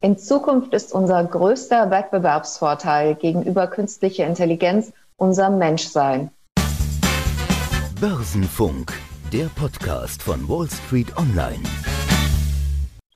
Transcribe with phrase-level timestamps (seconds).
[0.00, 6.30] In Zukunft ist unser größter Wettbewerbsvorteil gegenüber künstlicher Intelligenz unser Menschsein.
[8.00, 8.92] Börsenfunk,
[9.32, 11.64] der Podcast von Wall Street Online.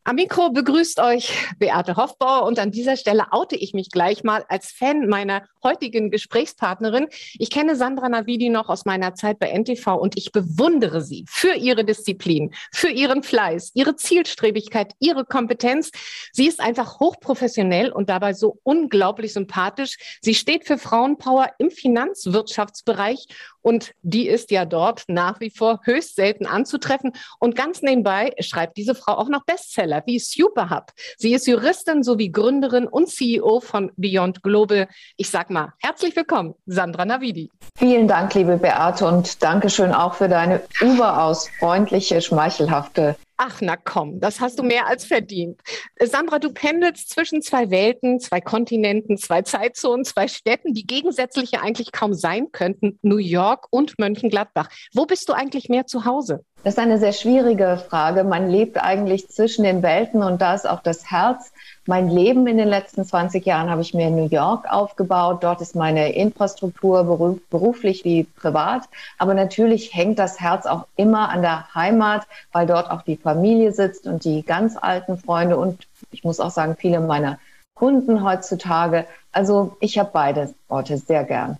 [0.04, 4.44] Am Mikro begrüßt euch Beate Hofbauer und an dieser Stelle oute ich mich gleich mal
[4.48, 7.06] als Fan meiner heutigen Gesprächspartnerin.
[7.38, 11.54] Ich kenne Sandra Navidi noch aus meiner Zeit bei NTV und ich bewundere sie für
[11.54, 15.92] ihre Disziplin, für ihren Fleiß, ihre Zielstrebigkeit, ihre Kompetenz.
[16.32, 20.18] Sie ist einfach hochprofessionell und dabei so unglaublich sympathisch.
[20.20, 23.28] Sie steht für Frauenpower im Finanzwirtschaftsbereich
[23.60, 27.12] und die ist ja dort nach wie vor höchst selten anzutreffen.
[27.38, 30.92] Und ganz nebenbei schreibt diese Frau auch noch Bestseller wie Superhub.
[31.18, 34.88] Sie ist Juristin sowie Gründerin und CEO von Beyond Global.
[35.16, 37.50] Ich sag mal, herzlich willkommen, Sandra Navidi.
[37.76, 44.20] Vielen Dank, liebe Beate, und Dankeschön auch für deine überaus freundliche, schmeichelhafte Ach, na komm,
[44.20, 45.60] das hast du mehr als verdient.
[46.00, 51.60] Sandra, du pendelst zwischen zwei Welten, zwei Kontinenten, zwei Zeitzonen, zwei Städten, die gegensätzlich ja
[51.60, 54.68] eigentlich kaum sein könnten, New York und Mönchengladbach.
[54.94, 56.44] Wo bist du eigentlich mehr zu Hause?
[56.62, 58.22] Das ist eine sehr schwierige Frage.
[58.22, 61.52] Man lebt eigentlich zwischen den Welten und da ist auch das Herz
[61.86, 65.42] mein Leben in den letzten 20 Jahren habe ich mir in New York aufgebaut.
[65.42, 68.84] Dort ist meine Infrastruktur beruflich wie privat.
[69.18, 73.72] Aber natürlich hängt das Herz auch immer an der Heimat, weil dort auch die Familie
[73.72, 77.38] sitzt und die ganz alten Freunde und ich muss auch sagen, viele meiner
[77.74, 79.06] Kunden heutzutage.
[79.32, 81.58] Also ich habe beide Orte sehr gern.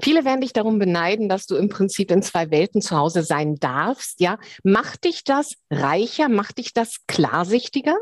[0.00, 3.56] Viele werden dich darum beneiden, dass du im Prinzip in zwei Welten zu Hause sein
[3.56, 4.20] darfst.
[4.20, 6.28] Ja, macht dich das reicher?
[6.28, 7.96] Macht dich das klarsichtiger?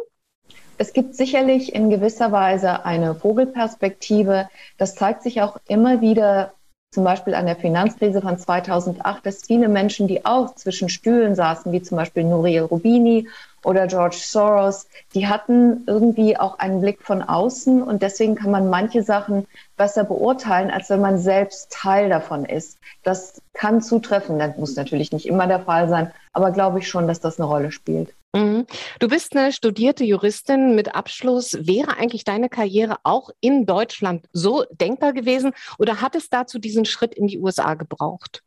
[0.76, 4.48] Es gibt sicherlich in gewisser Weise eine Vogelperspektive.
[4.76, 6.54] Das zeigt sich auch immer wieder,
[6.92, 11.70] zum Beispiel an der Finanzkrise von 2008, dass viele Menschen, die auch zwischen Stühlen saßen,
[11.70, 13.28] wie zum Beispiel Nouriel Rubini
[13.64, 18.68] oder George Soros, die hatten irgendwie auch einen Blick von außen und deswegen kann man
[18.68, 22.78] manche Sachen besser beurteilen, als wenn man selbst Teil davon ist.
[23.02, 27.06] Das kann zutreffen, das muss natürlich nicht immer der Fall sein, aber glaube ich schon,
[27.06, 28.12] dass das eine Rolle spielt.
[28.34, 28.66] Mhm.
[28.98, 31.56] Du bist eine studierte Juristin mit Abschluss.
[31.60, 36.84] Wäre eigentlich deine Karriere auch in Deutschland so denkbar gewesen oder hat es dazu diesen
[36.84, 38.42] Schritt in die USA gebraucht?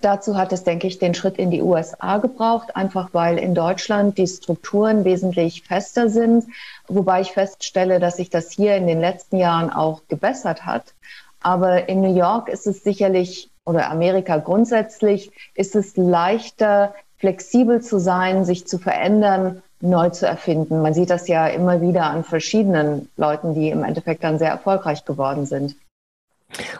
[0.00, 4.18] Dazu hat es, denke ich, den Schritt in die USA gebraucht, einfach weil in Deutschland
[4.18, 6.46] die Strukturen wesentlich fester sind,
[6.88, 10.94] wobei ich feststelle, dass sich das hier in den letzten Jahren auch gebessert hat.
[11.40, 18.00] Aber in New York ist es sicherlich, oder Amerika grundsätzlich, ist es leichter, flexibel zu
[18.00, 20.82] sein, sich zu verändern, neu zu erfinden.
[20.82, 25.04] Man sieht das ja immer wieder an verschiedenen Leuten, die im Endeffekt dann sehr erfolgreich
[25.04, 25.76] geworden sind.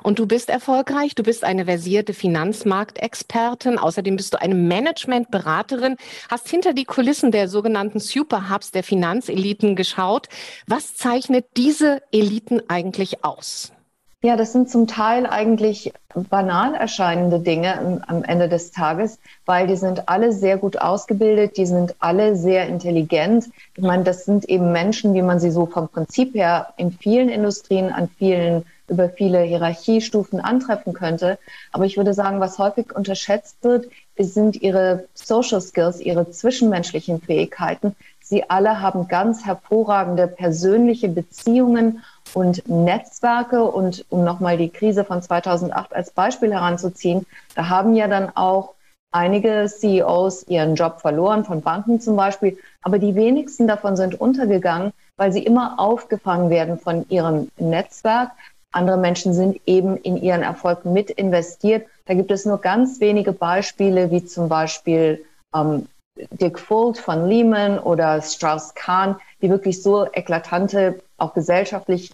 [0.03, 5.97] Und du bist erfolgreich, du bist eine versierte Finanzmarktexpertin, außerdem bist du eine Managementberaterin,
[6.28, 10.28] hast hinter die Kulissen der sogenannten Superhubs der Finanzeliten geschaut.
[10.67, 13.72] Was zeichnet diese Eliten eigentlich aus?
[14.23, 15.95] Ja, das sind zum Teil eigentlich
[16.29, 21.65] banal erscheinende Dinge am Ende des Tages, weil die sind alle sehr gut ausgebildet, die
[21.65, 23.49] sind alle sehr intelligent.
[23.79, 27.31] Ich meine, das sind eben Menschen, wie man sie so vom Prinzip her in vielen
[27.31, 31.39] Industrien, an vielen, über viele Hierarchiestufen antreffen könnte.
[31.73, 33.87] Aber ich würde sagen, was häufig unterschätzt wird,
[34.19, 37.97] sind ihre Social Skills, ihre zwischenmenschlichen Fähigkeiten.
[38.21, 42.03] Sie alle haben ganz hervorragende persönliche Beziehungen
[42.35, 43.65] und Netzwerke.
[43.65, 48.75] Und um nochmal die Krise von 2008 als Beispiel heranzuziehen, da haben ja dann auch
[49.13, 52.59] einige CEOs ihren Job verloren, von Banken zum Beispiel.
[52.83, 58.31] Aber die wenigsten davon sind untergegangen, weil sie immer aufgefangen werden von ihrem Netzwerk.
[58.73, 61.87] Andere Menschen sind eben in ihren Erfolg mit investiert.
[62.07, 65.25] Da gibt es nur ganz wenige Beispiele, wie zum Beispiel
[65.55, 65.89] ähm,
[66.31, 72.13] Dick Fuld von Lehman oder Strauss Kahn, die wirklich so eklatante, auch gesellschaftlich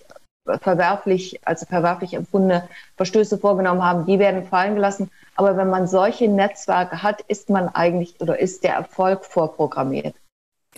[0.61, 5.11] verwerflich, also verwerflich empfundene Verstöße vorgenommen haben, die werden fallen gelassen.
[5.35, 10.15] Aber wenn man solche Netzwerke hat, ist man eigentlich oder ist der Erfolg vorprogrammiert.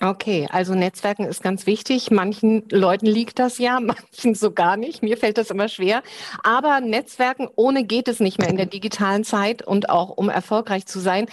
[0.00, 2.12] Okay, also Netzwerken ist ganz wichtig.
[2.12, 5.02] Manchen Leuten liegt das ja, manchen so gar nicht.
[5.02, 6.02] Mir fällt das immer schwer.
[6.44, 10.86] Aber Netzwerken ohne geht es nicht mehr in der digitalen Zeit und auch um erfolgreich
[10.86, 11.26] zu sein.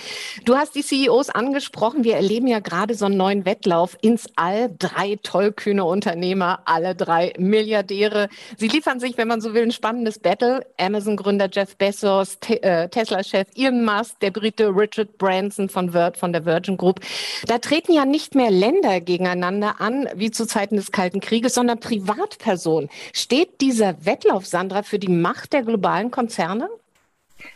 [0.46, 2.04] Du hast die CEOs angesprochen.
[2.04, 4.74] Wir erleben ja gerade so einen neuen Wettlauf ins All.
[4.80, 8.30] Drei tollkühne Unternehmer, alle drei Milliardäre.
[8.58, 10.66] Sie liefern sich, wenn man so will, ein spannendes Battle.
[10.78, 16.46] Amazon-Gründer Jeff Bezos, äh, Tesla-Chef Elon Musk, der Brite Richard Branson von, Vir von der
[16.46, 17.00] Virgin Group.
[17.46, 21.80] Da treten ja nicht mehr Länder gegeneinander an, wie zu Zeiten des Kalten Krieges, sondern
[21.80, 22.90] Privatpersonen.
[23.14, 26.70] Steht dieser Wettlauf, Sandra, für die Macht der globalen Konzerne?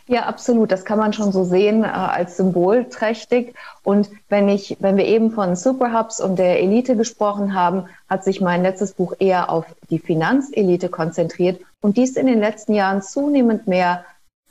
[0.06, 0.70] Ja, absolut.
[0.70, 3.54] Das kann man schon so sehen äh, als symbolträchtig.
[3.82, 8.40] Und wenn ich, wenn wir eben von Superhubs und der Elite gesprochen haben, hat sich
[8.40, 13.66] mein letztes Buch eher auf die Finanzelite konzentriert und dies in den letzten Jahren zunehmend
[13.66, 14.04] mehr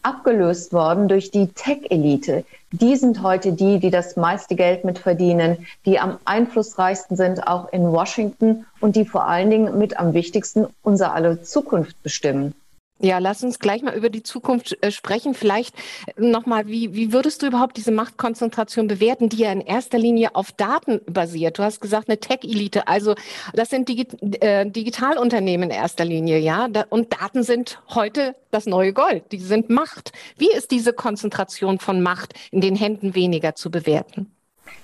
[0.03, 2.45] abgelöst worden durch die Tech-Elite.
[2.71, 7.91] Die sind heute die, die das meiste Geld mitverdienen, die am einflussreichsten sind, auch in
[7.91, 12.53] Washington und die vor allen Dingen mit am wichtigsten unser aller Zukunft bestimmen.
[13.01, 15.33] Ja, lass uns gleich mal über die Zukunft äh, sprechen.
[15.33, 15.73] Vielleicht
[16.07, 20.35] äh, nochmal, wie, wie würdest du überhaupt diese Machtkonzentration bewerten, die ja in erster Linie
[20.35, 21.57] auf Daten basiert?
[21.57, 22.89] Du hast gesagt, eine Tech-Elite.
[22.89, 23.15] Also
[23.53, 24.05] das sind Digi
[24.41, 26.67] äh, Digitalunternehmen in erster Linie, ja.
[26.67, 29.31] Da, und Daten sind heute das neue Gold.
[29.31, 30.11] Die sind Macht.
[30.37, 34.29] Wie ist diese Konzentration von Macht in den Händen weniger zu bewerten?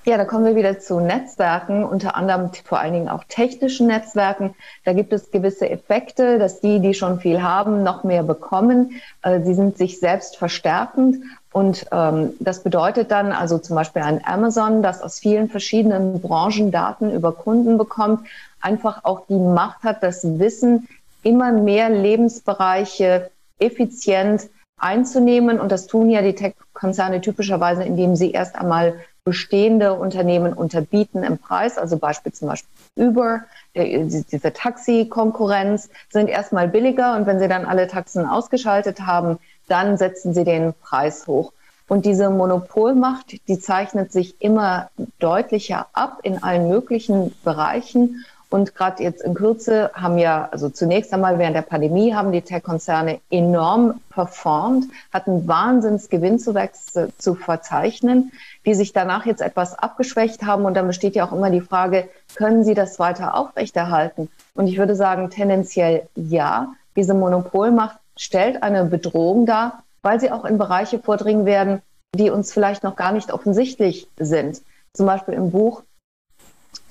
[0.05, 4.53] Ja, da kommen wir wieder zu Netzwerken, unter anderem vor allen Dingen auch technischen Netzwerken.
[4.83, 9.01] Da gibt es gewisse Effekte, dass die, die schon viel haben, noch mehr bekommen.
[9.23, 11.23] Äh, sie sind sich selbst verstärkend.
[11.51, 16.69] Und ähm, das bedeutet dann also zum Beispiel ein Amazon, das aus vielen verschiedenen Branchen
[16.69, 18.27] Daten über Kunden bekommt,
[18.61, 20.87] einfach auch die Macht hat, das Wissen
[21.23, 25.59] immer mehr Lebensbereiche effizient einzunehmen.
[25.59, 28.93] Und das tun ja die Tech-Konzerne typischerweise, indem sie erst einmal
[29.25, 32.63] bestehende Unternehmen unterbieten im Preis, also beispielsweise
[32.95, 33.41] Uber,
[33.75, 40.35] diese Taxi-Konkurrenz, sind erstmal billiger und wenn sie dann alle Taxen ausgeschaltet haben, dann setzen
[40.35, 41.51] sie den Preis hoch.
[41.87, 48.25] Und diese Monopolmacht, die zeichnet sich immer deutlicher ab in allen möglichen Bereichen.
[48.49, 52.41] Und gerade jetzt in Kürze haben ja, also zunächst einmal während der Pandemie haben die
[52.41, 58.31] Tech-Konzerne enorm performt, hatten Wahnsinnsgewinnzuwächse zu verzeichnen,
[58.65, 60.65] die sich danach jetzt etwas abgeschwächt haben.
[60.65, 64.29] Und dann besteht ja auch immer die Frage, können sie das weiter aufrechterhalten?
[64.53, 66.73] Und ich würde sagen, tendenziell ja.
[66.95, 71.81] Diese Monopolmacht stellt eine Bedrohung dar, weil sie auch in Bereiche vordringen werden,
[72.15, 74.61] die uns vielleicht noch gar nicht offensichtlich sind.
[74.93, 75.83] Zum Beispiel im Buch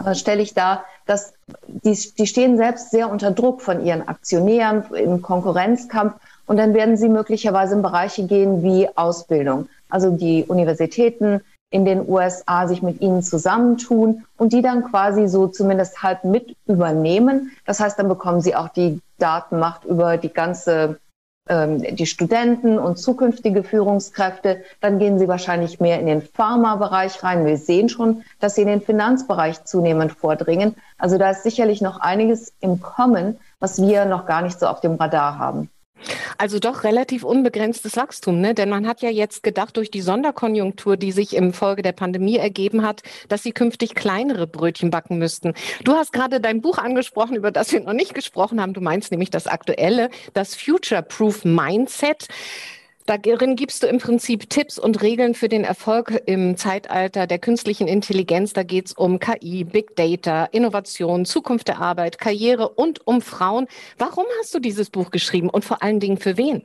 [0.05, 1.35] äh, stelle ich dar, dass
[1.67, 6.15] die, die stehen selbst sehr unter Druck von ihren Aktionären im Konkurrenzkampf
[6.47, 9.69] und dann werden sie möglicherweise in Bereiche gehen wie Ausbildung.
[9.89, 11.41] Also die Universitäten
[11.71, 16.57] in den USA sich mit ihnen zusammentun und die dann quasi so zumindest halb mit
[16.67, 17.51] übernehmen.
[17.67, 21.01] Das heißt, dann bekommen sie auch die Datenmacht über die ganze
[21.47, 27.45] die Studenten und zukünftige Führungskräfte, dann gehen sie wahrscheinlich mehr in den Pharmabereich rein.
[27.45, 30.75] Wir sehen schon, dass sie in den Finanzbereich zunehmend vordringen.
[30.97, 34.81] Also da ist sicherlich noch einiges im Kommen, was wir noch gar nicht so auf
[34.81, 35.69] dem Radar haben.
[36.39, 38.55] Also doch relativ unbegrenztes Wachstum, ne?
[38.55, 42.37] Denn man hat ja jetzt gedacht, durch die Sonderkonjunktur, die sich im Folge der Pandemie
[42.37, 45.55] ergeben hat, dass sie künftig kleinere Brötchen backen müssten.
[45.85, 48.75] Du hast gerade dein Buch angesprochen, über das wir noch nicht gesprochen haben.
[48.75, 52.29] Du meinst nämlich das aktuelle, das Future Proof Mindset.
[53.07, 57.87] Darin gibst du im Prinzip Tipps und Regeln für den Erfolg im Zeitalter der künstlichen
[57.87, 58.55] Intelligenz.
[58.55, 63.67] Da geht es um KI, Big Data, Innovation, Zukunft der Arbeit, Karriere und um Frauen.
[63.99, 66.63] Warum hast du dieses Buch geschrieben und vor allen Dingen für wen?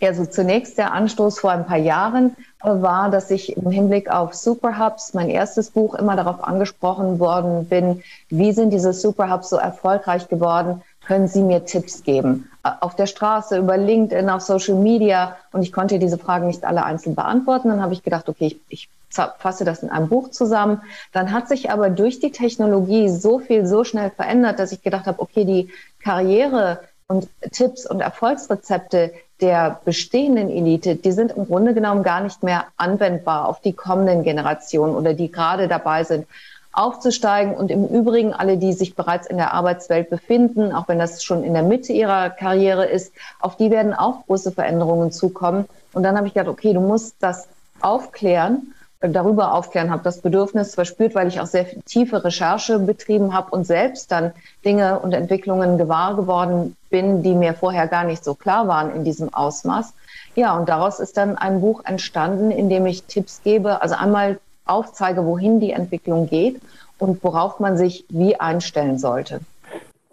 [0.00, 5.12] Also zunächst der Anstoß vor ein paar Jahren war, dass ich im Hinblick auf Superhubs,
[5.12, 10.82] mein erstes Buch, immer darauf angesprochen worden bin, wie sind diese Superhubs so erfolgreich geworden?
[11.10, 12.48] Können Sie mir Tipps geben?
[12.62, 16.84] auf der Straße, über LinkedIn, auf Social Media und ich konnte diese Fragen nicht alle
[16.84, 17.68] einzeln beantworten.
[17.68, 20.82] Dann habe ich gedacht, okay, ich, ich fasse das in einem Buch zusammen.
[21.12, 25.06] Dann hat sich aber durch die Technologie so viel so schnell verändert, dass ich gedacht
[25.06, 25.70] habe, okay, die
[26.00, 32.44] Karriere und Tipps und Erfolgsrezepte der bestehenden Elite, die sind im Grunde genommen gar nicht
[32.44, 36.26] mehr anwendbar auf die kommenden Generationen oder die gerade dabei sind
[36.72, 37.54] aufzusteigen.
[37.54, 41.44] Und im Übrigen alle, die sich bereits in der Arbeitswelt befinden, auch wenn das schon
[41.44, 45.66] in der Mitte ihrer Karriere ist, auf die werden auch große Veränderungen zukommen.
[45.92, 47.48] Und dann habe ich gedacht, okay, du musst das
[47.80, 53.50] aufklären, darüber aufklären, habe das Bedürfnis verspürt, weil ich auch sehr tiefe Recherche betrieben habe
[53.50, 54.32] und selbst dann
[54.64, 59.04] Dinge und Entwicklungen gewahr geworden bin, die mir vorher gar nicht so klar waren in
[59.04, 59.94] diesem Ausmaß.
[60.34, 63.80] Ja, und daraus ist dann ein Buch entstanden, in dem ich Tipps gebe.
[63.80, 64.38] Also einmal
[64.70, 66.60] aufzeige, wohin die Entwicklung geht
[66.98, 69.40] und worauf man sich wie einstellen sollte.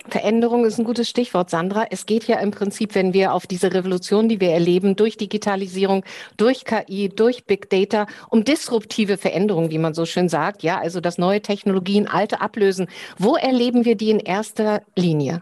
[0.10, 1.86] Veränderung ist ein gutes Stichwort, Sandra.
[1.90, 6.04] Es geht ja im Prinzip, wenn wir auf diese Revolution, die wir erleben, durch Digitalisierung,
[6.38, 10.64] durch KI, durch Big Data, um disruptive Veränderungen, wie man so schön sagt.
[10.64, 12.88] Ja, also dass neue Technologien alte ablösen.
[13.18, 15.42] Wo erleben wir die in erster Linie?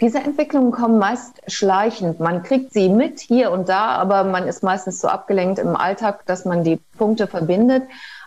[0.00, 2.18] Diese Entwicklungen kommen meist schleichend.
[2.18, 6.26] Man kriegt sie mit hier und da, aber man ist meistens so abgelenkt im Alltag,
[6.26, 7.84] dass man die Punkte verbindet.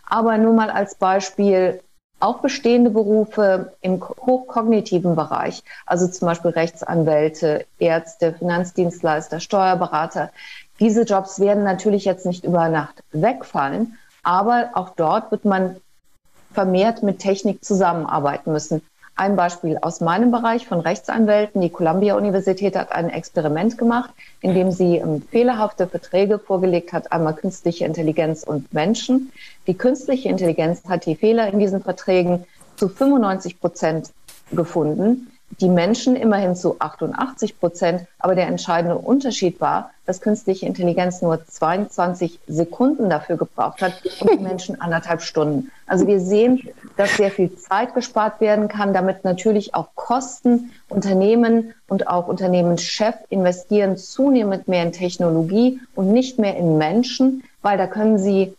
[0.08, 1.82] Aber nur mal als Beispiel,
[2.20, 10.32] auch bestehende Berufe im hochkognitiven Bereich, also zum Beispiel Rechtsanwälte, Ärzte, Finanzdienstleister, Steuerberater,
[10.80, 15.78] Diese Jobs werden natürlich jetzt nicht über Nacht wegfallen, aber auch dort wird man
[16.54, 18.82] vermehrt mit Technik zusammenarbeiten müssen.
[19.18, 21.62] Ein Beispiel aus meinem Bereich von Rechtsanwälten.
[21.62, 24.10] Die Columbia-Universität hat ein Experiment gemacht,
[24.42, 29.32] in dem sie ähm, fehlerhafte Verträge vorgelegt hat, einmal künstliche Intelligenz und Menschen.
[29.68, 32.44] Die künstliche Intelligenz hat die Fehler in diesen Verträgen
[32.76, 34.12] zu 95 Prozent
[34.52, 35.32] gefunden
[35.62, 38.06] die Menschen immerhin zu 88 Prozent.
[38.20, 44.32] Aber der entscheidende Unterschied war, dass künstliche Intelligenz nur 22 Sekunden dafür gebraucht hat und
[44.32, 45.72] die Menschen anderthalb Stunden.
[45.88, 51.74] Also wir sehen, dass sehr viel Zeit gespart werden kann, damit natürlich auch Kosten, Unternehmen
[51.88, 57.88] und auch Unternehmenschef investieren zunehmend mehr in Technologie und nicht mehr in Menschen, weil da
[57.88, 58.56] können sie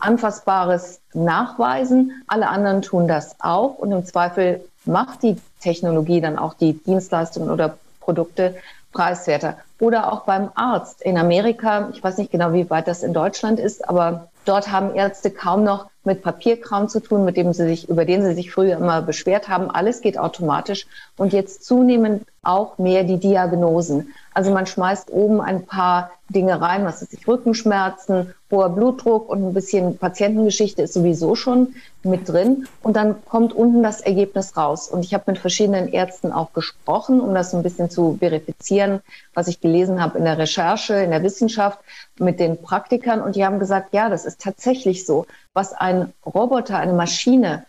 [0.00, 2.22] Anfassbares nachweisen.
[2.28, 7.50] Alle anderen tun das auch und im Zweifel macht die Technologie dann auch die Dienstleistungen
[7.50, 8.56] oder Produkte
[8.92, 9.58] preiswerter.
[9.80, 11.02] Oder auch beim Arzt.
[11.02, 14.94] In Amerika, ich weiß nicht genau, wie weit das in Deutschland ist, aber dort haben
[14.94, 18.50] Ärzte kaum noch mit Papierkram zu tun, mit dem sie sich, über den sie sich
[18.50, 19.70] früher immer beschwert haben.
[19.70, 24.14] Alles geht automatisch und jetzt zunehmend auch mehr die Diagnosen.
[24.32, 29.52] Also man schmeißt oben ein paar Dinge rein, was ist Rückenschmerzen, hoher Blutdruck und ein
[29.52, 34.88] bisschen Patientengeschichte ist sowieso schon mit drin und dann kommt unten das Ergebnis raus.
[34.88, 39.00] Und ich habe mit verschiedenen Ärzten auch gesprochen, um das ein bisschen zu verifizieren,
[39.34, 41.78] was ich gelesen habe in der Recherche, in der Wissenschaft
[42.18, 46.78] mit den Praktikern und die haben gesagt, ja, das ist tatsächlich so, was ein Roboter,
[46.78, 47.66] eine Maschine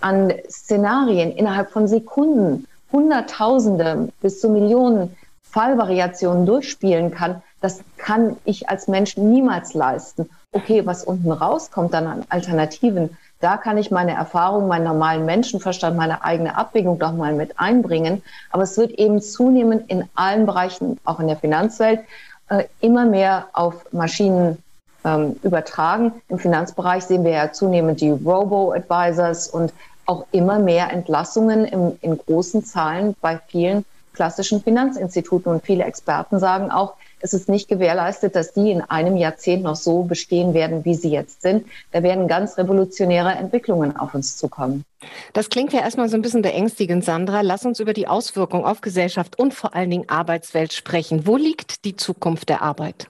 [0.00, 8.68] an Szenarien innerhalb von Sekunden, Hunderttausende bis zu Millionen Fallvariationen durchspielen kann, das kann ich
[8.68, 10.28] als Mensch niemals leisten.
[10.52, 15.96] Okay, was unten rauskommt dann an Alternativen, da kann ich meine Erfahrung, meinen normalen Menschenverstand,
[15.96, 18.22] meine eigene Abwägung doch mal mit einbringen.
[18.50, 22.00] Aber es wird eben zunehmend in allen Bereichen, auch in der Finanzwelt,
[22.48, 24.58] äh, immer mehr auf Maschinen
[25.04, 26.14] ähm, übertragen.
[26.28, 29.72] Im Finanzbereich sehen wir ja zunehmend die Robo-Advisors und
[30.08, 33.84] auch immer mehr Entlassungen im, in großen Zahlen bei vielen
[34.14, 35.52] klassischen Finanzinstituten.
[35.52, 39.76] Und viele Experten sagen auch, es ist nicht gewährleistet, dass die in einem Jahrzehnt noch
[39.76, 41.66] so bestehen werden, wie sie jetzt sind.
[41.92, 44.84] Da werden ganz revolutionäre Entwicklungen auf uns zukommen.
[45.34, 47.42] Das klingt ja erstmal so ein bisschen beängstigend, Sandra.
[47.42, 51.26] Lass uns über die Auswirkungen auf Gesellschaft und vor allen Dingen Arbeitswelt sprechen.
[51.26, 53.08] Wo liegt die Zukunft der Arbeit?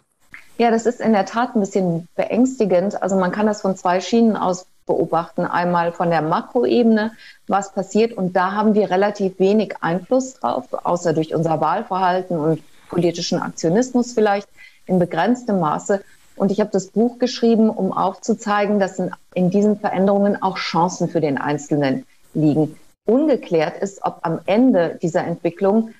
[0.59, 3.01] Ja, das ist in der Tat ein bisschen beängstigend.
[3.03, 5.45] Also man kann das von zwei Schienen aus beobachten.
[5.45, 7.13] Einmal von der Makroebene,
[7.47, 8.13] was passiert.
[8.13, 14.13] Und da haben wir relativ wenig Einfluss drauf, außer durch unser Wahlverhalten und politischen Aktionismus
[14.13, 14.49] vielleicht
[14.87, 16.03] in begrenztem Maße.
[16.35, 21.09] Und ich habe das Buch geschrieben, um aufzuzeigen, dass in, in diesen Veränderungen auch Chancen
[21.09, 22.05] für den Einzelnen
[22.35, 22.77] liegen.
[23.05, 25.91] Ungeklärt ist, ob am Ende dieser Entwicklung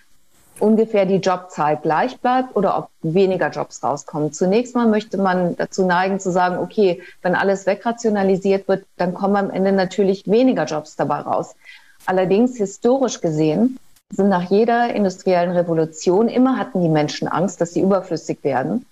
[0.61, 4.33] ungefähr die Jobzahl gleich bleibt oder ob weniger Jobs rauskommen.
[4.33, 9.37] Zunächst mal möchte man dazu neigen zu sagen, okay, wenn alles wegrationalisiert wird, dann kommen
[9.37, 11.55] am Ende natürlich weniger Jobs dabei raus.
[12.07, 13.79] Allerdings historisch gesehen
[14.11, 18.87] sind nach jeder industriellen Revolution immer hatten die Menschen Angst, dass sie überflüssig werden.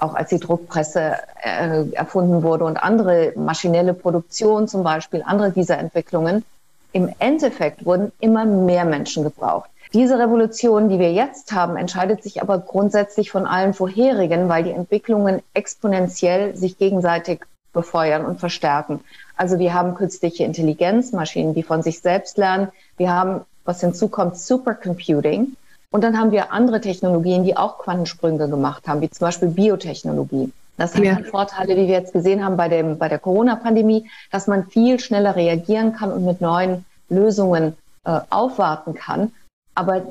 [0.00, 5.78] Auch als die Druckpresse äh, erfunden wurde und andere maschinelle Produktion zum Beispiel, andere dieser
[5.78, 6.44] Entwicklungen.
[6.92, 9.68] Im Endeffekt wurden immer mehr Menschen gebraucht.
[9.94, 14.72] Diese Revolution, die wir jetzt haben, entscheidet sich aber grundsätzlich von allen vorherigen, weil die
[14.72, 17.40] Entwicklungen exponentiell sich gegenseitig
[17.72, 19.00] befeuern und verstärken.
[19.36, 22.68] Also wir haben künstliche Intelligenz, Maschinen, die von sich selbst lernen.
[22.96, 25.56] Wir haben was hinzukommt, Supercomputing.
[25.90, 30.52] Und dann haben wir andere Technologien, die auch Quantensprünge gemacht haben, wie zum Beispiel Biotechnologie.
[30.76, 31.18] Das hat ja.
[31.30, 35.34] Vorteile, wie wir jetzt gesehen haben bei, dem, bei der Corona-Pandemie, dass man viel schneller
[35.34, 39.32] reagieren kann und mit neuen Lösungen äh, aufwarten kann.
[39.78, 40.02] Aber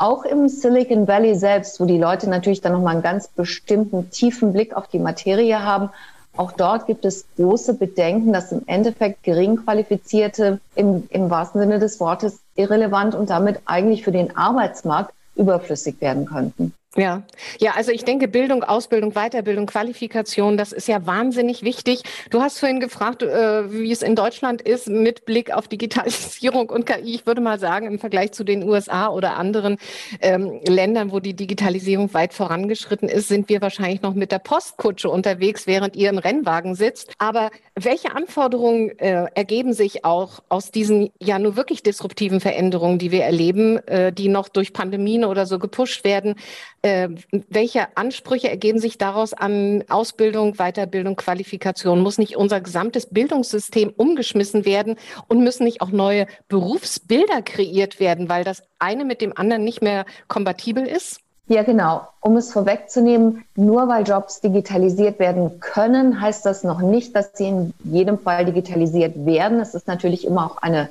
[0.00, 4.52] auch im Silicon Valley selbst, wo die Leute natürlich dann nochmal einen ganz bestimmten tiefen
[4.52, 5.88] Blick auf die Materie haben,
[6.36, 12.00] auch dort gibt es große Bedenken, dass im Endeffekt geringqualifizierte im, im wahrsten Sinne des
[12.00, 16.74] Wortes irrelevant und damit eigentlich für den Arbeitsmarkt überflüssig werden könnten.
[16.94, 17.22] Ja,
[17.58, 22.02] ja, also ich denke, Bildung, Ausbildung, Weiterbildung, Qualifikation, das ist ja wahnsinnig wichtig.
[22.28, 26.84] Du hast vorhin gefragt, äh, wie es in Deutschland ist mit Blick auf Digitalisierung und
[26.84, 27.14] KI.
[27.14, 29.78] Ich würde mal sagen, im Vergleich zu den USA oder anderen
[30.20, 35.08] ähm, Ländern, wo die Digitalisierung weit vorangeschritten ist, sind wir wahrscheinlich noch mit der Postkutsche
[35.08, 37.14] unterwegs, während ihr im Rennwagen sitzt.
[37.16, 43.12] Aber welche Anforderungen äh, ergeben sich auch aus diesen ja nur wirklich disruptiven Veränderungen, die
[43.12, 46.34] wir erleben, äh, die noch durch Pandemien oder so gepusht werden?
[46.82, 47.10] Äh,
[47.48, 52.00] welche Ansprüche ergeben sich daraus an Ausbildung, Weiterbildung, Qualifikation?
[52.00, 54.96] Muss nicht unser gesamtes Bildungssystem umgeschmissen werden
[55.28, 59.80] und müssen nicht auch neue Berufsbilder kreiert werden, weil das eine mit dem anderen nicht
[59.80, 61.20] mehr kompatibel ist?
[61.46, 62.08] Ja, genau.
[62.20, 67.48] Um es vorwegzunehmen, nur weil Jobs digitalisiert werden können, heißt das noch nicht, dass sie
[67.48, 69.60] in jedem Fall digitalisiert werden.
[69.60, 70.88] Es ist natürlich immer auch eine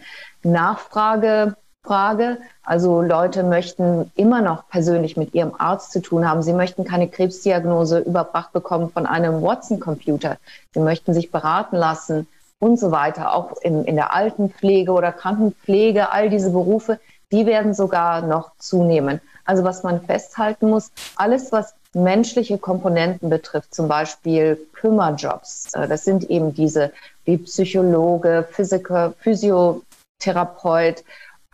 [1.91, 2.37] Nachfragefrage.
[2.63, 6.41] Also Leute möchten immer noch persönlich mit ihrem Arzt zu tun haben.
[6.41, 10.37] Sie möchten keine Krebsdiagnose überbracht bekommen von einem Watson-Computer.
[10.73, 12.27] Sie möchten sich beraten lassen
[12.59, 13.33] und so weiter.
[13.33, 16.99] Auch in, in der Altenpflege oder Krankenpflege, all diese Berufe,
[17.31, 19.21] die werden sogar noch zunehmen.
[19.45, 26.05] Also was man festhalten muss, alles, was menschliche Komponenten betrifft, zum Beispiel Kümmerjobs, äh, das
[26.05, 26.93] sind eben diese
[27.25, 31.03] wie Psychologe, Physiker, Physiotherapeut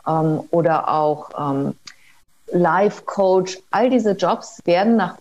[0.08, 1.76] ähm, oder auch ähm,
[2.52, 5.18] Life Coach, all diese Jobs werden nach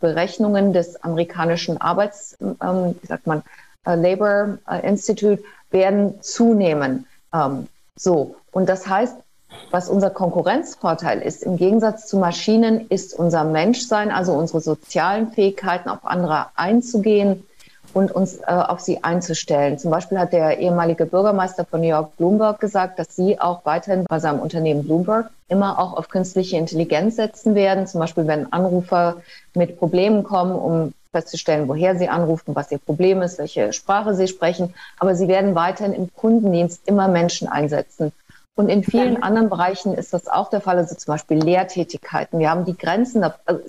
[0.00, 3.42] Berechnungen des amerikanischen Arbeits, ähm, wie sagt man,
[3.86, 7.06] äh, Labor äh, Institute, werden zunehmen.
[7.32, 8.34] Ähm, so.
[8.50, 9.16] Und das heißt,
[9.70, 15.88] was unser Konkurrenzvorteil ist, im Gegensatz zu Maschinen, ist unser Menschsein, also unsere sozialen Fähigkeiten,
[15.88, 17.44] auf andere einzugehen
[17.94, 19.78] und uns äh, auf sie einzustellen.
[19.78, 24.04] Zum Beispiel hat der ehemalige Bürgermeister von New York, Bloomberg, gesagt, dass sie auch weiterhin
[24.04, 27.86] bei seinem Unternehmen Bloomberg immer auch auf künstliche Intelligenz setzen werden.
[27.86, 29.16] Zum Beispiel, wenn Anrufer
[29.54, 34.28] mit Problemen kommen, um festzustellen, woher sie anrufen, was ihr Problem ist, welche Sprache sie
[34.28, 34.74] sprechen.
[34.98, 38.12] Aber sie werden weiterhin im Kundendienst immer Menschen einsetzen.
[38.54, 42.38] Und in vielen anderen Bereichen ist das auch der Fall, also zum Beispiel Lehrtätigkeiten.
[42.38, 43.24] Wir haben die Grenzen.
[43.24, 43.62] Also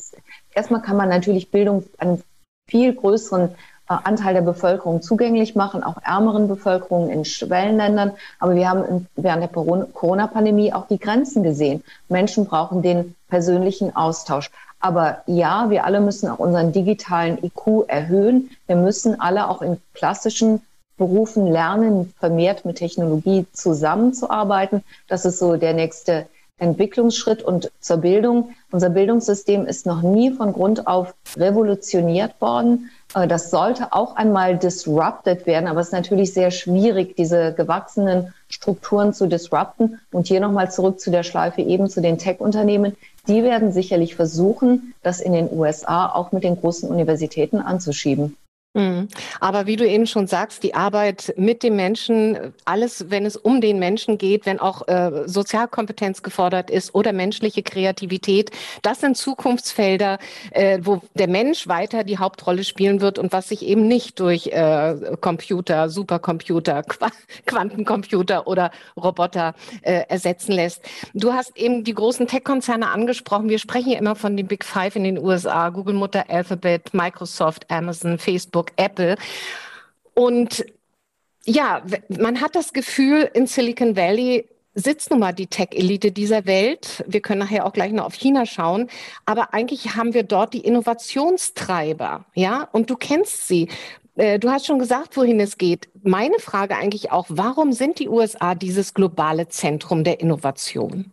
[0.53, 2.21] erstmal kann man natürlich Bildung einen
[2.69, 3.55] viel größeren
[4.03, 8.13] Anteil der Bevölkerung zugänglich machen, auch ärmeren Bevölkerungen in Schwellenländern.
[8.39, 11.83] Aber wir haben während der Corona-Pandemie auch die Grenzen gesehen.
[12.09, 14.49] Menschen brauchen den persönlichen Austausch.
[14.79, 18.49] Aber ja, wir alle müssen auch unseren digitalen IQ erhöhen.
[18.65, 20.61] Wir müssen alle auch in klassischen
[20.97, 24.83] Berufen lernen, vermehrt mit Technologie zusammenzuarbeiten.
[25.07, 26.27] Das ist so der nächste
[26.61, 28.53] Entwicklungsschritt und zur Bildung.
[28.71, 32.91] Unser Bildungssystem ist noch nie von Grund auf revolutioniert worden.
[33.13, 38.33] Äh, das sollte auch einmal disrupted werden, aber es ist natürlich sehr schwierig, diese gewachsenen
[38.49, 39.99] Strukturen zu disrupten.
[40.11, 42.95] Und hier nochmal zurück zu der Schleife eben zu den Tech-Unternehmen.
[43.27, 48.35] Die werden sicherlich versuchen, das in den USA auch mit den großen Universitäten anzuschieben.
[48.73, 49.09] Mhm.
[49.41, 53.59] Aber wie du eben schon sagst, die Arbeit mit dem Menschen, alles, wenn es um
[53.59, 58.49] den Menschen geht, wenn auch äh, Sozialkompetenz gefordert ist oder menschliche Kreativität,
[58.81, 60.19] das sind Zukunftsfelder,
[60.51, 64.47] äh, wo der Mensch weiter die Hauptrolle spielen wird und was sich eben nicht durch
[64.47, 67.07] äh, Computer, Supercomputer, Qu
[67.45, 70.81] Quantencomputer oder Roboter äh, ersetzen lässt.
[71.13, 73.49] Du hast eben die großen Tech-Konzerne angesprochen.
[73.49, 77.69] Wir sprechen ja immer von den Big Five in den USA, Google Mutter, Alphabet, Microsoft,
[77.69, 78.60] Amazon, Facebook.
[78.61, 79.15] Facebook, Apple.
[80.13, 80.65] Und
[81.45, 87.03] ja, man hat das Gefühl, in Silicon Valley sitzt nun mal die Tech-Elite dieser Welt.
[87.07, 88.89] Wir können nachher auch gleich noch auf China schauen.
[89.25, 92.69] Aber eigentlich haben wir dort die Innovationstreiber, ja?
[92.71, 93.67] Und du kennst sie.
[94.15, 95.89] Äh, du hast schon gesagt, wohin es geht.
[96.03, 101.11] Meine Frage eigentlich auch, warum sind die USA dieses globale Zentrum der Innovation?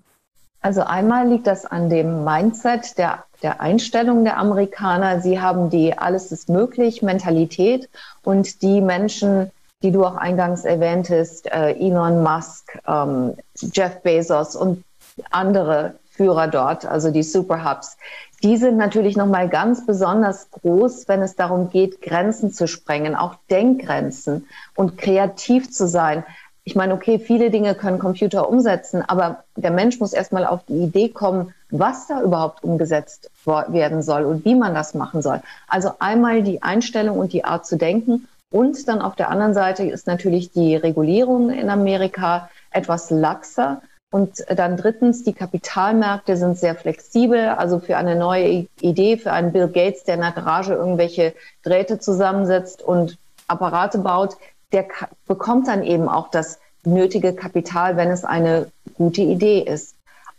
[0.61, 5.21] Also einmal liegt das an dem Mindset der, der Einstellung der Amerikaner.
[5.21, 7.89] Sie haben die alles ist möglich Mentalität
[8.25, 9.51] und die Menschen,
[9.83, 14.83] die du auch eingangs erwähntest, äh, Elon Musk, ähm, Jeff Bezos und
[15.31, 17.97] andere Führer dort, also die Superhubs,
[18.43, 23.37] die sind natürlich nochmal ganz besonders groß, wenn es darum geht, Grenzen zu sprengen, auch
[23.51, 26.25] Denkgrenzen und kreativ zu sein
[26.69, 30.83] ich meine, okay, viele Dinge können Computer umsetzen, aber der Mensch muss erstmal auf die
[30.83, 35.41] Idee kommen, was da überhaupt umgesetzt werden soll und wie man das machen soll.
[35.67, 39.85] Also einmal die Einstellung und die Art zu denken und dann auf der anderen Seite
[39.85, 43.81] ist natürlich die Regulierung in Amerika etwas laxer.
[44.11, 47.49] Und dann drittens, die Kapitalmärkte sind sehr flexibel.
[47.49, 51.99] Also für eine neue Idee, für einen Bill Gates, der in der Garage irgendwelche Drähte
[51.99, 54.37] zusammensetzt und Apparate baut,
[54.73, 54.87] der
[55.27, 59.95] bekommt dann eben auch das nötige Kapital, wenn es eine gute Idee ist.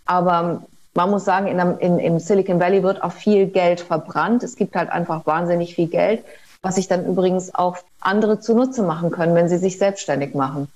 [0.06, 0.63] Aber
[0.94, 4.44] man muss sagen, in, in, im Silicon Valley wird auch viel Geld verbrannt.
[4.44, 6.24] Es gibt halt einfach wahnsinnig viel Geld,
[6.62, 10.68] was sich dann übrigens auch andere zunutze machen können, wenn sie sich selbstständig machen.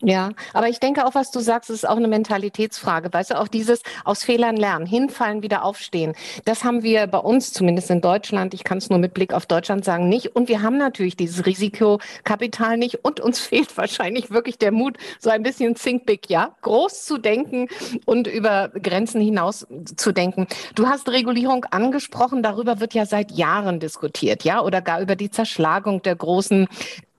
[0.00, 3.12] Ja, aber ich denke auch, was du sagst, ist auch eine Mentalitätsfrage.
[3.12, 6.14] Weißt du, auch dieses aus Fehlern lernen, hinfallen, wieder aufstehen.
[6.44, 9.46] Das haben wir bei uns, zumindest in Deutschland, ich kann es nur mit Blick auf
[9.46, 10.36] Deutschland sagen, nicht.
[10.36, 13.04] Und wir haben natürlich dieses Risikokapital nicht.
[13.04, 17.18] Und uns fehlt wahrscheinlich wirklich der Mut, so ein bisschen think big, ja, groß zu
[17.18, 17.66] denken
[18.04, 20.46] und über Grenzen hinaus zu denken.
[20.76, 22.44] Du hast Regulierung angesprochen.
[22.44, 26.68] Darüber wird ja seit Jahren diskutiert, ja, oder gar über die Zerschlagung der großen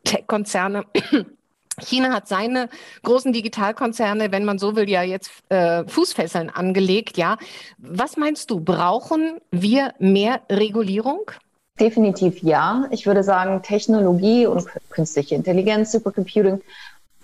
[0.06, 0.86] Tech-Konzerne
[1.80, 2.70] China hat seine
[3.04, 7.18] großen Digitalkonzerne, wenn man so will, ja jetzt äh, Fußfesseln angelegt.
[7.18, 7.38] Ja,
[7.78, 8.60] was meinst du?
[8.60, 11.32] Brauchen wir mehr Regulierung?
[11.80, 12.86] Definitiv ja.
[12.92, 16.62] Ich würde sagen, Technologie und künstliche Intelligenz, Supercomputing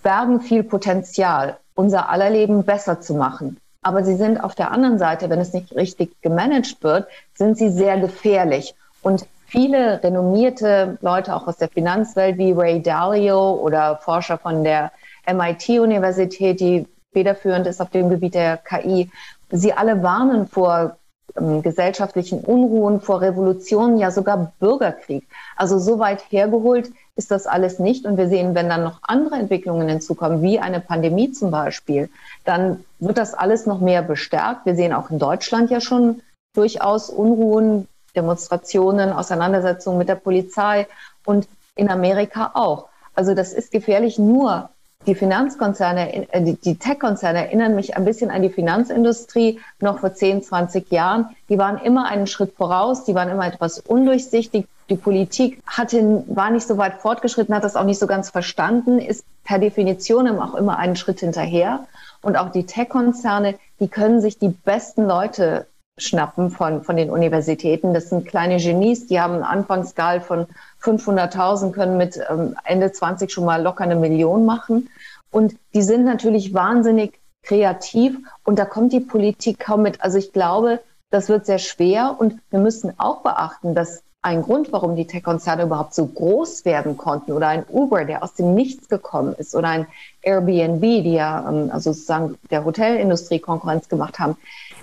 [0.02, 3.58] bergen viel Potenzial, unser aller Leben besser zu machen.
[3.82, 7.70] Aber sie sind auf der anderen Seite, wenn es nicht richtig gemanagt wird, sind sie
[7.70, 8.74] sehr gefährlich.
[9.02, 14.92] Und viele renommierte Leute auch aus der Finanzwelt wie Ray Dalio oder Forscher von der
[15.26, 19.10] MIT-Universität, die federführend ist auf dem Gebiet der KI,
[19.50, 20.98] sie alle warnen vor
[21.38, 25.26] ähm, gesellschaftlichen Unruhen, vor Revolutionen, ja sogar Bürgerkrieg.
[25.56, 28.06] Also so weit hergeholt ist das alles nicht.
[28.06, 32.10] Und wir sehen, wenn dann noch andere Entwicklungen hinzukommen, wie eine Pandemie zum Beispiel,
[32.44, 34.66] dann wird das alles noch mehr bestärkt.
[34.66, 36.22] Wir sehen auch in Deutschland ja schon
[36.54, 40.88] durchaus Unruhen, Demonstrationen, Auseinandersetzungen mit der Polizei
[41.26, 42.88] und in Amerika auch.
[43.14, 44.70] Also das ist gefährlich nur.
[45.08, 50.42] Die Finanzkonzerne, äh, die Tech-Konzerne erinnern mich ein bisschen an die Finanzindustrie noch vor 10,
[50.42, 51.30] 20 Jahren.
[51.48, 54.66] Die waren immer einen Schritt voraus, die waren immer etwas undurchsichtig.
[54.90, 59.00] Die Politik hatte, war nicht so weit fortgeschritten, hat das auch nicht so ganz verstanden,
[59.00, 61.86] ist per Definition auch immer einen Schritt hinterher.
[62.22, 65.68] Und auch die Tech-Konzerne, die können sich die besten Leute
[65.98, 67.94] schnappen von, von den Universitäten.
[67.94, 70.48] Das sind kleine Genies, die haben einen Anfangsgehalt von
[70.82, 74.90] 500.000, können mit ähm, Ende 20 schon mal locker eine Million machen.
[75.32, 80.02] Und die sind natürlich wahnsinnig kreativ und da kommt die Politik kaum mit.
[80.02, 80.82] Also ich glaube,
[81.12, 85.64] das wird sehr schwer und wir müssen auch beachten, dass ein Grund, warum die Tech-Konzerne
[85.64, 89.70] überhaupt so groß werden konnten oder ein Uber, der aus dem Nichts gekommen ist oder
[89.70, 89.88] ein
[90.24, 94.36] Airbnb, die ja ähm, also sozusagen der Hotelindustrie Konkurrenz gemacht haben,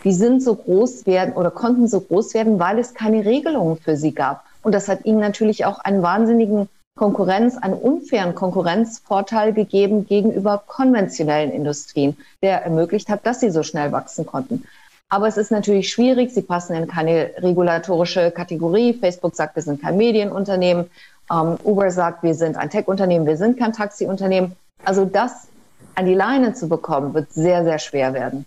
[0.05, 3.97] die sind so groß werden oder konnten so groß werden, weil es keine Regelungen für
[3.97, 4.45] sie gab.
[4.63, 11.51] Und das hat ihnen natürlich auch einen wahnsinnigen Konkurrenz, einen unfairen Konkurrenzvorteil gegeben gegenüber konventionellen
[11.51, 14.65] Industrien, der ermöglicht hat, dass sie so schnell wachsen konnten.
[15.09, 16.33] Aber es ist natürlich schwierig.
[16.33, 18.95] Sie passen in keine regulatorische Kategorie.
[18.95, 20.91] Facebook sagt, wir sind kein Medienunternehmen.
[21.31, 24.57] Um, Uber sagt, wir sind ein Tech-Unternehmen, wir sind kein Taxi-Unternehmen.
[24.85, 25.49] Also das
[25.95, 28.45] an die Leine zu bekommen, wird sehr, sehr schwer werden.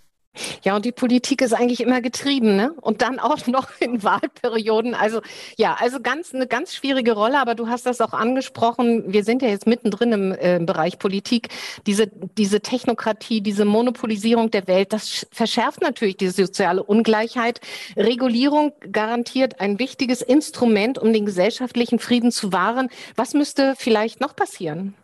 [0.62, 2.72] Ja, und die Politik ist eigentlich immer getrieben, ne?
[2.80, 4.94] Und dann auch noch in Wahlperioden.
[4.94, 5.20] Also
[5.56, 9.04] ja, also ganz eine ganz schwierige Rolle, aber du hast das auch angesprochen.
[9.12, 11.48] Wir sind ja jetzt mittendrin im äh, Bereich Politik.
[11.86, 17.60] Diese, diese Technokratie, diese Monopolisierung der Welt, das verschärft natürlich die soziale Ungleichheit.
[17.96, 22.88] Regulierung garantiert ein wichtiges Instrument, um den gesellschaftlichen Frieden zu wahren.
[23.16, 24.94] Was müsste vielleicht noch passieren?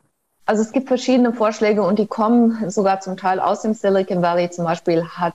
[0.44, 4.50] Also es gibt verschiedene Vorschläge und die kommen sogar zum Teil aus dem Silicon Valley.
[4.50, 5.34] Zum Beispiel hat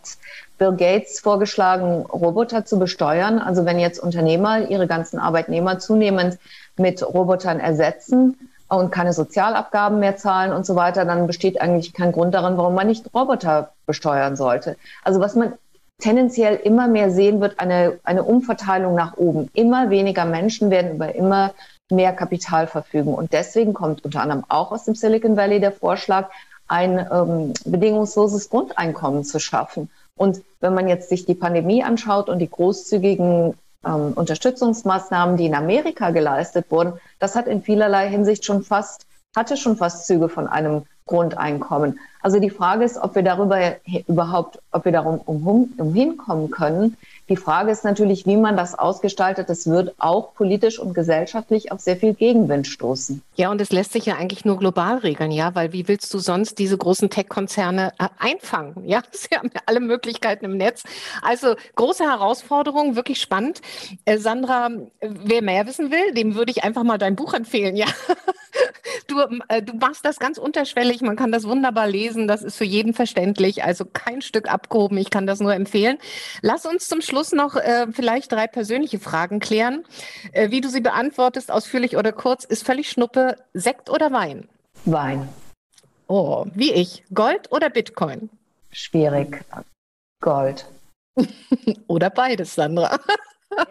[0.57, 3.39] Bill Gates vorgeschlagen, Roboter zu besteuern.
[3.39, 6.37] Also wenn jetzt Unternehmer ihre ganzen Arbeitnehmer zunehmend
[6.77, 12.11] mit Robotern ersetzen und keine Sozialabgaben mehr zahlen und so weiter, dann besteht eigentlich kein
[12.11, 14.75] Grund daran, warum man nicht Roboter besteuern sollte.
[15.03, 15.53] Also was man
[15.99, 19.49] tendenziell immer mehr sehen wird, eine, eine Umverteilung nach oben.
[19.53, 21.53] Immer weniger Menschen werden über immer
[21.89, 23.13] mehr Kapital verfügen.
[23.13, 26.29] Und deswegen kommt unter anderem auch aus dem Silicon Valley der Vorschlag,
[26.67, 29.89] ein ähm, bedingungsloses Grundeinkommen zu schaffen.
[30.15, 33.53] Und wenn man jetzt sich die Pandemie anschaut und die großzügigen
[33.85, 39.55] ähm, Unterstützungsmaßnahmen, die in Amerika geleistet wurden, das hat in vielerlei Hinsicht schon fast, hatte
[39.55, 41.99] schon fast Züge von einem Grundeinkommen.
[42.21, 43.59] Also die Frage ist, ob wir darüber
[44.07, 46.97] überhaupt, ob wir darum umhin, umhinkommen können,
[47.29, 49.49] die Frage ist natürlich, wie man das ausgestaltet.
[49.49, 53.21] Das wird auch politisch und gesellschaftlich auf sehr viel Gegenwind stoßen.
[53.35, 56.19] Ja, und es lässt sich ja eigentlich nur global regeln, ja, weil wie willst du
[56.19, 58.87] sonst diese großen Tech-Konzerne äh, einfangen?
[58.87, 60.83] Ja, sie haben ja alle Möglichkeiten im Netz.
[61.21, 63.61] Also große Herausforderung, wirklich spannend.
[64.05, 64.69] Äh, Sandra,
[65.01, 67.87] wer mehr wissen will, dem würde ich einfach mal dein Buch empfehlen, ja.
[69.07, 72.65] Du, äh, du machst das ganz unterschwellig, man kann das wunderbar lesen, das ist für
[72.65, 75.97] jeden verständlich, also kein Stück abgehoben, ich kann das nur empfehlen.
[76.41, 79.85] Lass uns zum Schluss noch äh, vielleicht drei persönliche Fragen klären.
[80.31, 84.47] Äh, wie du sie beantwortest, ausführlich oder kurz, ist völlig Schnuppe, Sekt oder Wein?
[84.85, 85.29] Wein.
[86.07, 87.03] Oh, wie ich.
[87.13, 88.29] Gold oder Bitcoin?
[88.71, 89.43] Schwierig.
[90.21, 90.65] Gold.
[91.87, 92.97] oder beides, Sandra.
[93.49, 93.65] Ja,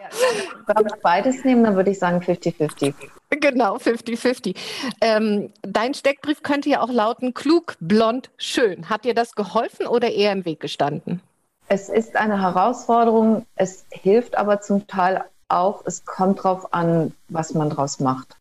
[0.67, 2.93] wenn ich beides nehme, dann würde ich sagen 50-50.
[3.41, 4.55] Genau, 50-50.
[5.01, 8.89] Ähm, dein Steckbrief könnte ja auch lauten, klug, blond, schön.
[8.89, 11.21] Hat dir das geholfen oder eher im Weg gestanden?
[11.69, 17.53] Es ist eine Herausforderung, es hilft aber zum Teil auch, es kommt drauf an, was
[17.53, 18.37] man draus macht.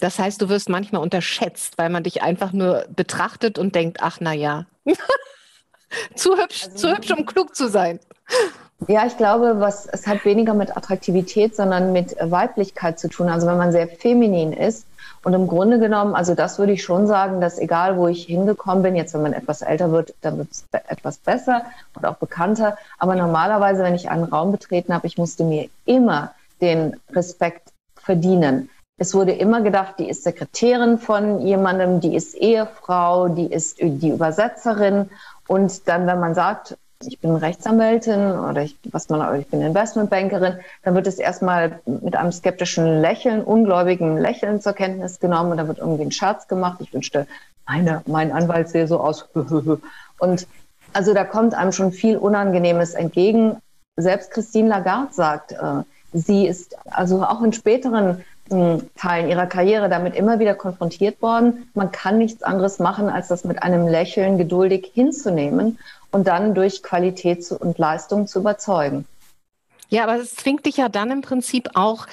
[0.00, 4.18] Das heißt, du wirst manchmal unterschätzt, weil man dich einfach nur betrachtet und denkt, ach
[4.20, 4.66] na ja,
[6.14, 7.98] zu hübsch, also, zu hübsch, um klug zu sein.
[8.86, 13.28] Ja, ich glaube, was, es hat weniger mit Attraktivität, sondern mit Weiblichkeit zu tun.
[13.28, 14.86] Also wenn man sehr feminin ist
[15.24, 18.82] Und im Grunde genommen, also das würde ich schon sagen, dass egal wo ich hingekommen
[18.82, 21.64] bin, jetzt wenn man etwas älter wird, dann wird es etwas besser
[21.94, 22.78] und auch bekannter.
[22.98, 28.70] Aber normalerweise, wenn ich einen Raum betreten habe, ich musste mir immer den Respekt verdienen.
[28.96, 34.10] Es wurde immer gedacht, die ist Sekretärin von jemandem, die ist Ehefrau, die ist die
[34.10, 35.10] Übersetzerin.
[35.46, 40.58] Und dann, wenn man sagt, ich bin Rechtsanwältin oder ich, was man, ich bin Investmentbankerin,
[40.82, 45.68] dann wird es erstmal mit einem skeptischen Lächeln, ungläubigen Lächeln zur Kenntnis genommen und da
[45.68, 46.80] wird irgendwie ein Scherz gemacht.
[46.80, 47.28] Ich wünschte,
[47.66, 49.28] meine, mein Anwalt sehe so aus.
[50.18, 50.46] und
[50.92, 53.58] also da kommt einem schon viel Unangenehmes entgegen.
[53.96, 55.82] Selbst Christine Lagarde sagt, äh,
[56.12, 61.70] sie ist also auch in späteren äh, Teilen ihrer Karriere damit immer wieder konfrontiert worden.
[61.74, 65.78] Man kann nichts anderes machen, als das mit einem Lächeln geduldig hinzunehmen
[66.10, 69.06] und dann durch Qualität und Leistung zu überzeugen.
[69.88, 72.06] Ja, aber es zwingt dich ja dann im Prinzip auch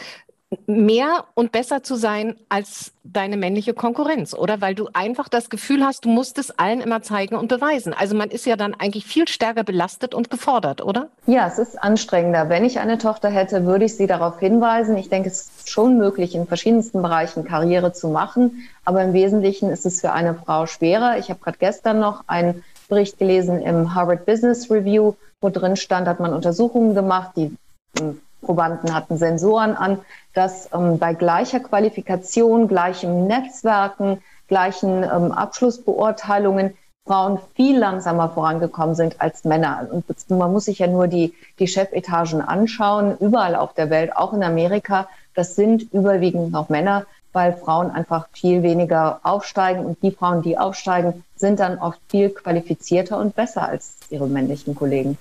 [0.68, 4.62] mehr und besser zu sein als deine männliche Konkurrenz, oder?
[4.62, 7.94] Weil du einfach das Gefühl hast, du musst es allen immer zeigen und beweisen.
[7.94, 11.10] Also man ist ja dann eigentlich viel stärker belastet und gefordert, oder?
[11.26, 12.50] Ja, es ist anstrengender.
[12.50, 14.98] Wenn ich eine Tochter hätte, würde ich sie darauf hinweisen.
[14.98, 18.68] Ich denke, es ist schon möglich, in verschiedensten Bereichen Karriere zu machen.
[18.86, 21.18] Aber im Wesentlichen ist es für eine Frau schwerer.
[21.18, 26.08] Ich habe gerade gestern noch einen Bericht gelesen im Harvard Business Review, wo drin stand,
[26.08, 27.56] hat man Untersuchungen gemacht, die
[27.98, 30.00] hm, Probanden hatten Sensoren an,
[30.34, 36.76] dass ähm, bei gleicher Qualifikation, gleichem Netzwerken, gleichen ähm, Abschlussbeurteilungen
[37.08, 39.88] Frauen viel langsamer vorangekommen sind als Männer.
[39.92, 44.34] Und man muss sich ja nur die, die Chefetagen anschauen, überall auf der Welt, auch
[44.34, 45.08] in Amerika.
[45.36, 50.58] Das sind überwiegend noch Männer weil Frauen einfach viel weniger aufsteigen und die Frauen, die
[50.58, 55.18] aufsteigen, sind dann oft viel qualifizierter und besser als ihre männlichen Kollegen.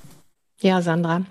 [0.60, 1.22] Ja, Sandra.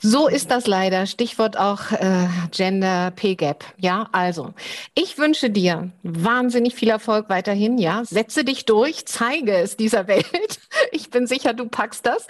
[0.00, 1.06] So ist das leider.
[1.06, 3.64] Stichwort auch äh, Gender Pay Gap.
[3.78, 4.54] Ja, also
[4.94, 7.78] ich wünsche dir wahnsinnig viel Erfolg weiterhin.
[7.78, 10.26] Ja, setze dich durch, zeige es dieser Welt.
[10.92, 12.26] Ich bin sicher, du packst das.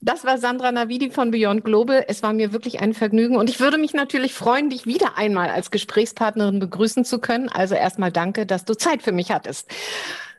[0.00, 2.04] Das war Sandra Navidi von Beyond Global.
[2.08, 5.48] Es war mir wirklich ein Vergnügen und ich würde mich natürlich freuen, dich wieder einmal
[5.48, 7.48] als Gesprächspartnerin begrüßen zu können.
[7.48, 9.68] Also erstmal danke, dass du Zeit für mich hattest.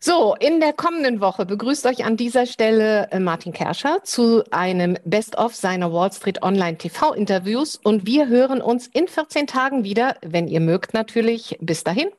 [0.07, 4.99] So, in der kommenden Woche begrüßt euch an dieser Stelle äh, Martin Kerscher zu einem
[5.03, 10.47] Best-of seiner Wall Street Online TV-Interviews und wir hören uns in 14 Tagen wieder, wenn
[10.47, 11.57] ihr mögt natürlich.
[11.59, 12.09] Bis dahin.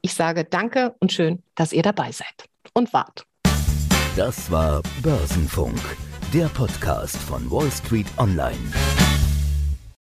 [0.00, 3.26] Ich sage danke und schön, dass ihr dabei seid und wart.
[4.16, 5.78] Das war Börsenfunk,
[6.32, 8.56] der Podcast von Wall Street Online.